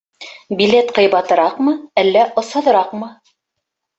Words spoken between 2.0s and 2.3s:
әллә